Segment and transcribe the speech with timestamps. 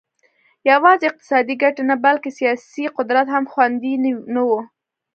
[0.71, 3.93] یوازې اقتصادي ګټې نه بلکې سیاسي قدرت هم خوندي
[4.33, 4.49] نه و